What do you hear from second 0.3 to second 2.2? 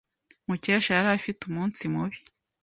Mukesha yari afite umunsi mubi.